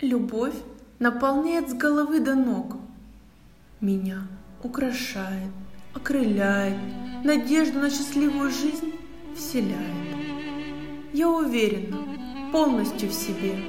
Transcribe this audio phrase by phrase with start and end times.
[0.00, 0.54] Любовь
[0.98, 2.78] наполняет с головы до ног.
[3.82, 4.22] Меня
[4.62, 5.52] украшает,
[5.92, 6.78] окрыляет,
[7.22, 8.94] надежду на счастливую жизнь
[9.36, 10.16] вселяет.
[11.12, 11.98] Я уверена
[12.50, 13.62] полностью в себе.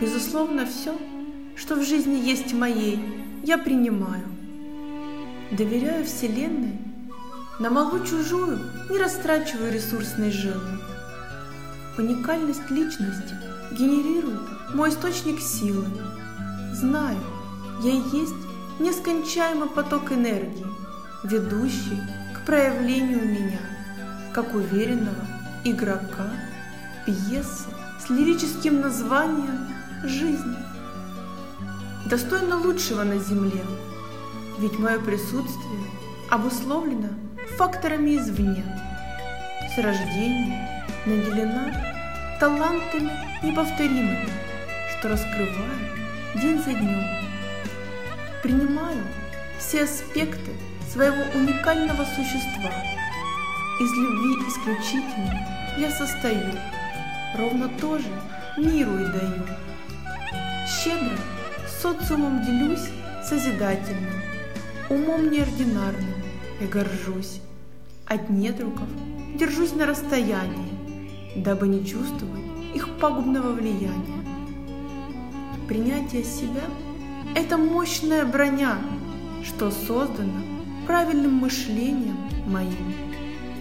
[0.00, 0.96] Безусловно, все,
[1.56, 3.00] что в жизни есть моей,
[3.42, 4.28] я принимаю.
[5.50, 6.78] Доверяю Вселенной,
[7.58, 10.89] на малу чужую не растрачиваю ресурсной жилы.
[11.98, 13.34] Уникальность личности
[13.72, 15.86] генерирует мой источник силы.
[16.72, 17.18] Знаю,
[17.82, 18.34] я и есть
[18.78, 20.66] нескончаемый поток энергии,
[21.24, 22.00] ведущий
[22.34, 23.60] к проявлению меня,
[24.32, 25.26] как уверенного
[25.64, 26.30] игрока
[27.04, 27.68] пьесы
[28.04, 29.68] с лирическим названием
[30.04, 30.56] «Жизнь».
[32.06, 33.62] Достойно лучшего на Земле,
[34.58, 35.84] ведь мое присутствие
[36.30, 37.08] обусловлено
[37.58, 38.64] факторами извне.
[39.74, 41.72] С рождения наделена
[42.38, 43.10] талантами
[43.42, 44.28] неповторимыми,
[44.98, 45.78] что раскрываю
[46.34, 47.04] день за днем.
[48.42, 49.02] Принимаю
[49.58, 50.52] все аспекты
[50.92, 52.72] своего уникального существа.
[53.80, 55.46] Из любви исключительно
[55.78, 56.52] я состою,
[57.36, 58.08] ровно то же
[58.58, 59.46] миру и даю.
[60.66, 61.16] Щедро
[61.80, 62.88] социумом делюсь
[63.24, 64.22] созидательным,
[64.88, 66.14] умом неординарным
[66.60, 67.40] я горжусь.
[68.06, 68.88] От недругов
[69.36, 70.79] держусь на расстоянии,
[71.36, 74.24] дабы не чувствовать их пагубного влияния.
[75.68, 76.62] Принятие себя–
[77.34, 78.78] это мощная броня,
[79.44, 80.42] что создана
[80.86, 82.94] правильным мышлением моим,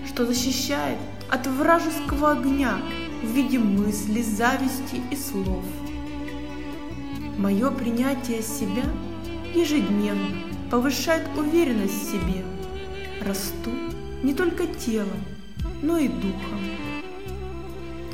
[0.08, 0.98] что защищает
[1.30, 2.78] от вражеского огня
[3.22, 5.64] в виде мысли, зависти и слов.
[7.38, 8.84] Мое принятие себя
[9.54, 10.38] ежедневно
[10.72, 12.44] повышает уверенность в себе.
[13.22, 13.72] Расту
[14.24, 15.20] не только телом,
[15.82, 16.89] но и духом.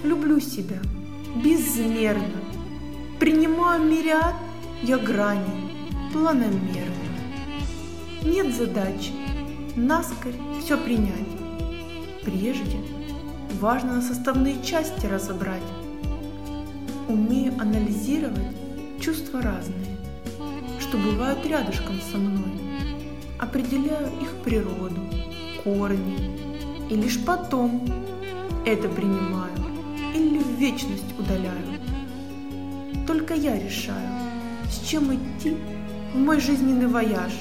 [0.06, 0.78] Люблю себя
[1.44, 2.40] безмерно,
[3.20, 4.36] принимаю мириад
[4.84, 5.72] я грани
[6.14, 6.94] планомерно.
[8.24, 9.14] Нет задачи
[9.76, 11.28] наскорь все принять.
[12.24, 12.78] Прежде
[13.60, 15.64] важно составные части разобрать.
[17.08, 18.56] Умею анализировать
[19.02, 19.98] чувства разные,
[20.80, 22.54] что бывают рядышком со мной.
[23.40, 25.02] Определяю их природу,
[25.64, 26.30] корни,
[26.92, 27.84] и лишь потом
[28.68, 29.66] это принимаю
[30.16, 31.80] или в вечность удаляю.
[33.06, 34.10] Только я решаю,
[34.70, 35.58] с чем идти
[36.14, 37.34] в мой жизненный вояж,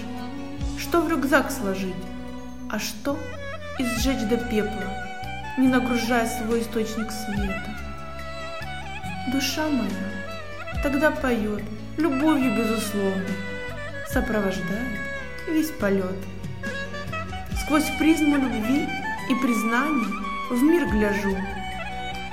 [0.78, 1.94] что в рюкзак сложить,
[2.70, 3.16] а что
[3.78, 4.90] изжечь до пепла,
[5.56, 7.74] не нагружая свой источник света.
[9.32, 11.62] Душа моя тогда поет
[11.96, 13.36] любовью безусловной,
[14.10, 14.98] сопровождает
[15.48, 16.16] весь полет.
[17.64, 18.86] Сквозь призму любви
[19.30, 20.06] и признания
[20.50, 21.36] в мир гляжу,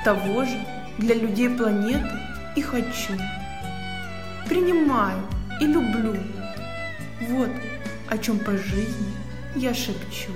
[0.03, 0.57] того же
[0.97, 2.11] для людей планеты
[2.55, 3.13] и хочу.
[4.47, 5.21] Принимаю
[5.59, 6.15] и люблю.
[7.29, 7.49] Вот
[8.09, 9.13] о чем по жизни
[9.55, 10.31] я шепчу.